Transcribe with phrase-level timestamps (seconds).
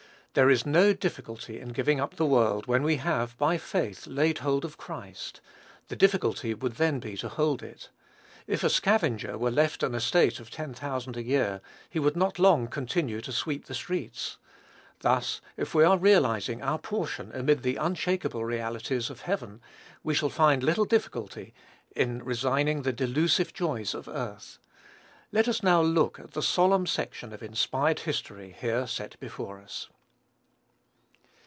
[0.33, 4.37] There is no difficulty in giving up the world when we have, by faith, laid
[4.37, 5.41] hold of Christ:
[5.89, 7.89] the difficulty would then be to hold it.
[8.47, 11.59] If a scavenger were left an estate of ten thousand a year,
[11.89, 14.37] he would not long continue to sweep the streets.
[15.01, 19.59] Thus, if we are realizing our portion amid the unshakeable realities of heaven,
[20.01, 21.53] we shall find little difficulty
[21.93, 24.59] in resigning the delusive joys of earth.
[25.33, 29.89] Let us now look at the solemn section of inspired history here set before us.